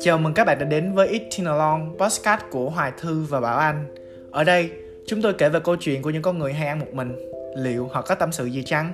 Chào 0.00 0.18
mừng 0.18 0.34
các 0.34 0.44
bạn 0.44 0.58
đã 0.58 0.64
đến 0.64 0.92
với 0.94 1.08
Eating 1.08 1.46
Along, 1.46 1.96
podcast 1.98 2.40
của 2.50 2.70
Hoài 2.70 2.92
Thư 2.98 3.24
và 3.24 3.40
Bảo 3.40 3.58
Anh. 3.58 3.94
Ở 4.30 4.44
đây, 4.44 4.70
chúng 5.06 5.22
tôi 5.22 5.34
kể 5.38 5.48
về 5.48 5.60
câu 5.64 5.76
chuyện 5.80 6.02
của 6.02 6.10
những 6.10 6.22
con 6.22 6.38
người 6.38 6.52
hay 6.52 6.68
ăn 6.68 6.78
một 6.78 6.86
mình. 6.92 7.16
Liệu 7.56 7.88
họ 7.88 8.02
có 8.02 8.14
tâm 8.14 8.32
sự 8.32 8.46
gì 8.46 8.62
chăng? 8.62 8.92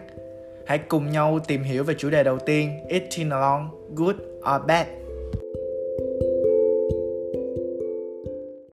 Hãy 0.67 0.79
cùng 0.79 1.11
nhau 1.11 1.39
tìm 1.49 1.63
hiểu 1.63 1.85
về 1.85 1.95
chủ 1.99 2.11
đề 2.11 2.25
đầu 2.25 2.39
tiên, 2.39 2.71
Eating 2.89 3.31
Along, 3.31 3.95
Good 3.97 4.17
or 4.39 4.67
Bad. 4.67 4.87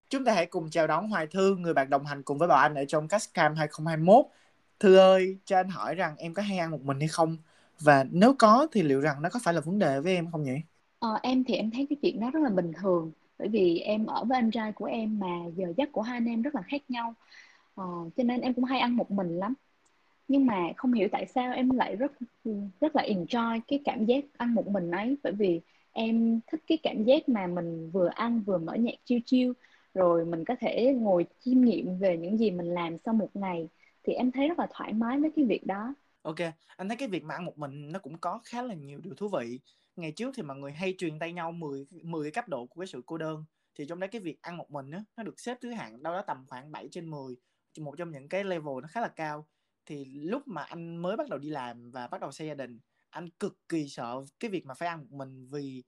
Chúng 0.10 0.26
ta 0.26 0.34
hãy 0.34 0.46
cùng 0.46 0.70
chào 0.70 0.88
đón 0.88 1.08
Hoài 1.08 1.28
Thư, 1.28 1.56
người 1.56 1.74
bạn 1.74 1.90
đồng 1.90 2.06
hành 2.06 2.24
cùng 2.24 2.38
với 2.38 2.48
Bảo 2.48 2.58
Anh 2.58 2.76
ở 2.76 2.86
trong 2.88 3.08
Cascam 3.08 3.56
2021. 3.56 4.26
Thư 4.80 4.96
ơi, 4.96 5.38
cho 5.46 5.58
anh 5.58 5.70
hỏi 5.70 5.96
rằng 5.96 6.16
em 6.18 6.34
có 6.34 6.42
hay 6.42 6.58
ăn 6.58 6.72
một 6.72 6.82
mình 6.82 7.00
hay 7.00 7.08
không? 7.08 7.38
Và 7.86 8.06
nếu 8.12 8.36
có 8.40 8.68
thì 8.72 8.84
liệu 8.84 9.00
rằng 9.02 9.22
nó 9.22 9.30
có 9.30 9.40
phải 9.44 9.54
là 9.54 9.62
vấn 9.62 9.80
đề 9.80 10.00
với 10.02 10.14
em 10.16 10.32
không 10.32 10.44
nhỉ? 10.44 10.52
Ờ, 11.00 11.20
em 11.24 11.44
thì 11.44 11.54
em 11.56 11.72
thấy 11.72 11.88
cái 11.90 11.98
chuyện 12.02 12.20
đó 12.20 12.30
rất 12.32 12.40
là 12.44 12.50
bình 12.50 12.72
thường. 12.82 13.12
Bởi 13.40 13.48
vì 13.48 13.80
em 13.80 14.06
ở 14.06 14.24
với 14.26 14.38
anh 14.38 14.52
trai 14.52 14.72
của 14.72 14.86
em 14.86 15.20
mà 15.20 15.28
giờ 15.56 15.74
giấc 15.78 15.92
của 15.92 16.02
hai 16.02 16.18
anh 16.18 16.26
em 16.26 16.42
rất 16.42 16.56
là 16.56 16.62
khác 16.62 16.82
nhau. 16.90 17.14
Ờ, 17.76 17.84
cho 18.18 18.24
nên 18.24 18.42
em 18.42 18.54
cũng 18.54 18.64
hay 18.64 18.80
ăn 18.80 18.96
một 18.98 19.12
mình 19.12 19.38
lắm. 19.40 19.54
Nhưng 20.28 20.46
mà 20.46 20.70
không 20.78 20.94
hiểu 20.94 21.10
tại 21.12 21.26
sao 21.28 21.54
em 21.54 21.70
lại 21.72 21.96
rất 21.96 22.12
rất 22.82 22.96
là 22.96 23.04
enjoy 23.04 23.62
cái 23.68 23.80
cảm 23.86 24.06
giác 24.06 24.26
ăn 24.38 24.54
một 24.56 24.68
mình 24.68 24.92
ấy. 24.92 25.18
Bởi 25.24 25.34
vì 25.34 25.62
em 25.94 26.40
thích 26.52 26.62
cái 26.68 26.80
cảm 26.84 27.04
giác 27.04 27.30
mà 27.30 27.48
mình 27.48 27.92
vừa 27.92 28.10
ăn 28.16 28.42
vừa 28.48 28.58
mở 28.58 28.76
nhạc 28.76 28.96
chiêu 29.06 29.20
chiêu 29.26 29.54
rồi 29.94 30.26
mình 30.26 30.46
có 30.46 30.56
thể 30.62 30.94
ngồi 31.00 31.26
chiêm 31.40 31.62
nghiệm 31.62 32.00
về 32.00 32.18
những 32.18 32.38
gì 32.38 32.52
mình 32.52 32.68
làm 32.76 32.98
sau 33.06 33.14
một 33.14 33.30
ngày. 33.36 33.70
Thì 34.04 34.14
em 34.14 34.32
thấy 34.32 34.48
rất 34.50 34.60
là 34.60 34.68
thoải 34.74 34.94
mái 34.94 35.20
với 35.20 35.32
cái 35.36 35.46
việc 35.46 35.68
đó. 35.68 35.94
Ok, 36.22 36.36
anh 36.78 36.88
thấy 36.90 36.98
cái 36.98 37.08
việc 37.08 37.24
mà 37.24 37.36
ăn 37.36 37.46
một 37.46 37.58
mình 37.58 37.92
nó 37.92 38.00
cũng 38.00 38.18
có 38.20 38.40
khá 38.46 38.62
là 38.62 38.74
nhiều 38.76 39.00
điều 39.04 39.16
thú 39.16 39.30
vị. 39.30 39.60
Ngày 39.96 40.12
trước 40.12 40.32
thì 40.36 40.44
mọi 40.44 40.58
người 40.58 40.72
hay 40.72 40.96
truyền 40.98 41.20
tay 41.20 41.34
nhau 41.34 41.52
10 41.52 41.86
10 42.04 42.24
cái 42.24 42.32
cấp 42.32 42.50
độ 42.50 42.66
của 42.66 42.82
cái 42.82 42.88
sự 42.88 43.02
cô 43.06 43.18
đơn. 43.18 43.46
Thì 43.76 43.86
trong 43.90 44.00
đấy 44.00 44.10
cái 44.10 44.22
việc 44.22 44.42
ăn 44.42 44.58
một 44.58 44.72
mình 44.72 44.92
á 44.92 45.04
nó 45.18 45.24
được 45.24 45.40
xếp 45.40 45.58
thứ 45.62 45.72
hạng 45.72 46.04
đâu 46.04 46.14
đó 46.14 46.22
tầm 46.28 46.46
khoảng 46.48 46.72
7 46.72 46.88
trên 46.92 47.10
10, 47.10 47.36
một 47.80 47.96
trong 47.98 48.12
những 48.12 48.30
cái 48.30 48.44
level 48.44 48.74
nó 48.82 48.88
khá 48.92 49.02
là 49.02 49.08
cao. 49.08 49.48
Thì 49.86 50.06
lúc 50.06 50.48
mà 50.48 50.64
anh 50.64 50.98
mới 50.98 51.18
bắt 51.18 51.30
đầu 51.30 51.40
đi 51.40 51.50
làm 51.50 51.92
và 51.92 52.08
bắt 52.08 52.22
đầu 52.22 52.32
xây 52.32 52.48
gia 52.48 52.54
đình, 52.54 52.80
anh 53.10 53.30
cực 53.30 53.60
kỳ 53.70 53.88
sợ 53.90 54.16
cái 54.40 54.52
việc 54.52 54.66
mà 54.66 54.74
phải 54.74 54.88
ăn 54.88 55.00
một 55.00 55.08
mình 55.12 55.48
vì 55.52 55.84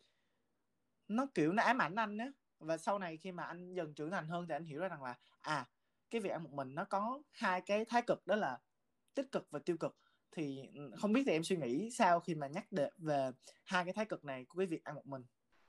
nó 1.07 1.27
kiểu 1.33 1.53
nó 1.53 1.63
ám 1.63 1.81
ảnh 1.81 1.95
anh 1.95 2.17
á. 2.17 2.27
Và 2.59 2.77
sau 2.77 2.99
này 2.99 3.17
khi 3.17 3.31
mà 3.31 3.43
anh 3.43 3.73
dần 3.73 3.93
trưởng 3.93 4.11
thành 4.11 4.27
hơn 4.27 4.45
thì 4.47 4.55
anh 4.55 4.65
hiểu 4.65 4.79
ra 4.79 4.87
rằng 4.87 5.03
là 5.03 5.15
à 5.41 5.69
cái 6.09 6.21
việc 6.21 6.29
ăn 6.29 6.43
một 6.43 6.51
mình 6.53 6.75
nó 6.75 6.85
có 6.85 7.21
hai 7.31 7.61
cái 7.61 7.85
thái 7.85 8.01
cực 8.07 8.27
đó 8.27 8.35
là 8.35 8.59
tích 9.15 9.31
cực 9.31 9.47
và 9.51 9.59
tiêu 9.65 9.77
cực 9.79 9.97
thì 10.35 10.59
ừ, 10.75 10.91
không 10.97 11.13
biết 11.13 11.23
thì 11.25 11.31
em 11.31 11.43
suy 11.43 11.55
nghĩ 11.55 11.89
sao 11.89 12.19
khi 12.19 12.35
mà 12.35 12.47
nhắc 12.47 12.71
đề, 12.71 12.89
về 12.97 13.29
hai 13.65 13.83
cái 13.83 13.93
thái 13.93 14.05
cực 14.05 14.25
này 14.25 14.45
của 14.49 14.57
cái 14.57 14.67
việc 14.67 14.83
ăn 14.83 14.95
một 14.95 15.05
mình? 15.05 15.21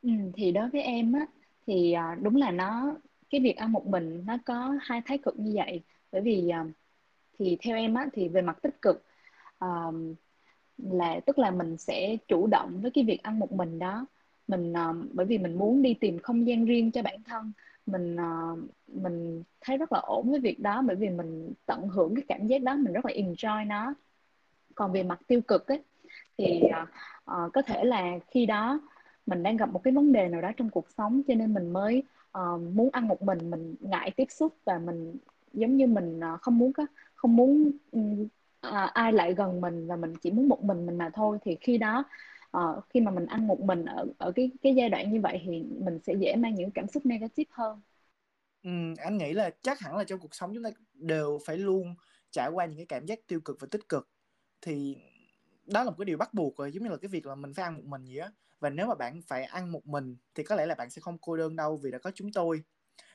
Ừ, 0.03 0.11
thì 0.35 0.53
đối 0.53 0.69
với 0.71 0.83
em 0.83 1.13
á 1.13 1.27
thì 1.67 1.93
à, 1.93 2.17
đúng 2.23 2.37
là 2.37 2.51
nó 2.51 2.97
cái 3.31 3.41
việc 3.41 3.57
ăn 3.57 3.73
một 3.73 3.87
mình 3.87 4.23
nó 4.27 4.39
có 4.45 4.79
hai 4.81 5.03
thái 5.05 5.19
cực 5.19 5.39
như 5.39 5.53
vậy. 5.55 5.83
Bởi 6.13 6.21
vì 6.21 6.49
à, 6.49 6.65
thì 7.39 7.57
theo 7.61 7.77
em 7.77 7.95
á 7.95 8.07
thì 8.13 8.29
về 8.29 8.43
mặt 8.43 8.59
tích 8.63 8.83
cực 8.83 9.05
um, 9.59 10.15
là 10.79 11.21
tức 11.27 11.39
là 11.39 11.51
mình 11.51 11.77
sẽ 11.77 12.17
chủ 12.29 12.47
động 12.47 12.81
với 12.83 12.91
cái 12.91 13.05
việc 13.05 13.23
ăn 13.23 13.39
một 13.39 13.53
mình 13.53 13.79
đó. 13.79 14.07
Mình 14.49 14.73
um, 14.73 15.09
bởi 15.13 15.27
vì 15.27 15.39
mình 15.39 15.59
muốn 15.59 15.83
đi 15.83 15.95
tìm 15.95 16.19
không 16.19 16.47
gian 16.47 16.65
riêng 16.65 16.91
cho 16.93 17.03
bản 17.03 17.23
thân. 17.25 17.53
Mình 17.87 18.17
uh, 18.17 18.59
mình 18.89 19.43
thấy 19.61 19.77
rất 19.77 19.93
là 19.93 19.99
ổn 19.99 20.31
với 20.31 20.41
việc 20.41 20.61
đó 20.61 20.83
bởi 20.87 20.97
vì 20.97 21.09
mình 21.09 21.53
tận 21.67 21.89
hưởng 21.89 22.15
cái 22.15 22.25
cảm 22.29 22.47
giác 22.47 22.63
đó 22.63 22.77
mình 22.77 22.93
rất 22.93 23.05
là 23.05 23.13
enjoy 23.13 23.67
nó 23.67 23.95
còn 24.75 24.93
về 24.93 25.03
mặt 25.03 25.21
tiêu 25.27 25.41
cực 25.41 25.67
ấy 25.67 25.83
thì 26.39 26.63
uh, 26.65 27.53
có 27.53 27.63
thể 27.63 27.85
là 27.85 28.19
khi 28.31 28.47
đó 28.47 28.81
mình 29.27 29.43
đang 29.43 29.57
gặp 29.57 29.69
một 29.69 29.81
cái 29.85 29.93
vấn 29.93 30.13
đề 30.13 30.29
nào 30.29 30.41
đó 30.41 30.51
trong 30.57 30.71
cuộc 30.71 30.87
sống 30.97 31.23
cho 31.29 31.35
nên 31.35 31.55
mình 31.55 31.73
mới 31.73 32.03
uh, 32.39 32.61
muốn 32.61 32.89
ăn 32.93 33.09
một 33.09 33.23
mình 33.23 33.51
mình 33.51 33.75
ngại 33.81 34.11
tiếp 34.17 34.27
xúc 34.31 34.57
và 34.65 34.79
mình 34.79 35.17
giống 35.53 35.77
như 35.77 35.87
mình 35.87 36.21
uh, 36.35 36.41
không 36.41 36.59
muốn 36.59 36.73
có 36.73 36.87
không 37.15 37.37
muốn 37.37 37.71
uh, 37.97 38.31
ai 38.95 39.13
lại 39.13 39.35
gần 39.35 39.61
mình 39.61 39.87
và 39.87 39.97
mình 39.97 40.15
chỉ 40.23 40.31
muốn 40.31 40.49
một 40.49 40.65
mình 40.65 40.87
mình 40.87 40.99
mà 40.99 41.11
thôi 41.15 41.39
thì 41.45 41.57
khi 41.61 41.79
đó 41.79 42.05
uh, 42.57 42.85
khi 42.91 43.01
mà 43.01 43.11
mình 43.11 43.27
ăn 43.27 43.47
một 43.47 43.61
mình 43.61 43.85
ở 43.85 44.07
ở 44.19 44.33
cái 44.33 44.51
cái 44.63 44.75
giai 44.75 44.89
đoạn 44.89 45.13
như 45.13 45.21
vậy 45.21 45.43
thì 45.45 45.63
mình 45.79 45.99
sẽ 46.07 46.15
dễ 46.15 46.37
mang 46.37 46.55
những 46.55 46.71
cảm 46.71 46.89
xúc 46.89 47.07
negative 47.07 47.51
hơn. 47.51 47.81
Ừ, 48.63 48.71
anh 48.97 49.19
nghĩ 49.19 49.33
là 49.33 49.51
chắc 49.63 49.81
hẳn 49.81 49.97
là 49.97 50.05
trong 50.05 50.19
cuộc 50.19 50.35
sống 50.35 50.55
chúng 50.55 50.63
ta 50.65 50.71
đều 50.95 51.39
phải 51.47 51.59
luôn 51.59 51.95
trải 52.31 52.51
qua 52.51 52.67
những 52.67 52.77
cái 52.77 52.87
cảm 52.87 53.07
giác 53.07 53.19
tiêu 53.27 53.41
cực 53.41 53.57
và 53.61 53.69
tích 53.71 53.89
cực 53.89 54.09
thì 54.65 54.97
đó 55.67 55.85
là 55.85 55.91
một 55.91 55.97
cái 55.99 56.05
điều 56.05 56.19
bắt 56.19 56.35
buộc 56.35 56.57
rồi, 56.57 56.73
giống 56.73 56.85
như 56.85 56.91
là 56.91 56.97
cái 56.97 57.09
việc 57.09 57.27
là 57.27 57.35
mình 57.35 57.55
phải 57.55 57.65
ăn 57.65 57.75
một 57.75 57.85
mình 57.85 58.05
gì 58.05 58.17
á 58.17 58.31
và 58.61 58.71
nếu 58.71 58.87
mà 58.87 58.95
bạn 58.95 59.21
phải 59.23 59.45
ăn 59.45 59.73
một 59.73 59.87
mình 59.87 60.17
thì 60.35 60.43
có 60.43 60.55
lẽ 60.57 60.67
là 60.67 60.75
bạn 60.75 60.91
sẽ 60.91 61.01
không 61.01 61.19
cô 61.19 61.37
đơn 61.37 61.57
đâu 61.57 61.77
vì 61.77 61.91
đã 61.91 61.99
có 61.99 62.11
chúng 62.15 62.33
tôi 62.33 62.65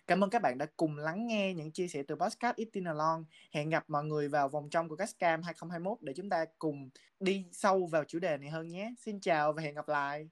Cảm 0.09 0.23
ơn 0.23 0.29
các 0.29 0.41
bạn 0.41 0.57
đã 0.57 0.65
cùng 0.77 0.97
lắng 0.97 1.27
nghe 1.27 1.53
những 1.53 1.71
chia 1.71 1.87
sẻ 1.87 2.03
từ 2.07 2.15
podcast 2.15 2.57
Eating 2.57 2.85
Along. 2.85 3.25
Hẹn 3.51 3.69
gặp 3.69 3.83
mọi 3.87 4.05
người 4.05 4.27
vào 4.27 4.49
vòng 4.49 4.69
trong 4.69 4.89
của 4.89 4.95
Cascam 4.95 5.41
2021 5.43 5.97
để 6.01 6.13
chúng 6.13 6.29
ta 6.29 6.45
cùng 6.59 6.89
đi 7.19 7.45
sâu 7.51 7.87
vào 7.87 8.03
chủ 8.03 8.19
đề 8.19 8.37
này 8.37 8.49
hơn 8.49 8.67
nhé. 8.67 8.93
Xin 8.99 9.19
chào 9.21 9.53
và 9.53 9.61
hẹn 9.61 9.75
gặp 9.75 9.89
lại. 9.89 10.29